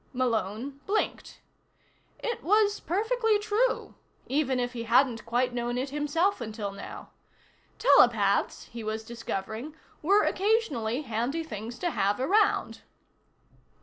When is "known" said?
5.53-5.77